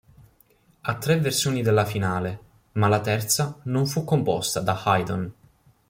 Ha 0.81 0.95
tre 0.97 1.19
versioni 1.19 1.61
della 1.61 1.85
Finale, 1.85 2.39
ma 2.71 2.87
la 2.87 3.01
terza 3.01 3.59
non 3.65 3.85
fu 3.85 4.03
composta 4.03 4.59
da 4.59 4.81
Haydn. 4.85 5.31